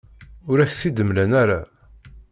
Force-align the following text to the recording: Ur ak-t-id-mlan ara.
Ur 0.49 0.57
ak-t-id-mlan 0.63 1.31
ara. 1.41 1.59